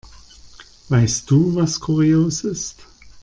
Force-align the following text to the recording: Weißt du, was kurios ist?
Weißt 0.89 1.29
du, 1.29 1.53
was 1.53 1.79
kurios 1.79 2.43
ist? 2.43 2.79